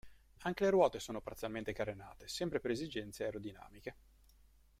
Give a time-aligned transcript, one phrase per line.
[0.39, 3.95] Anche le ruote sono parzialmente carenate, sempre per esigenze aerodinamiche.